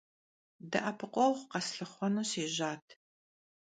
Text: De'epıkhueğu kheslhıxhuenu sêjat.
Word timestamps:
De'epıkhueğu 0.71 1.39
kheslhıxhuenu 1.51 2.23
sêjat. 2.31 2.85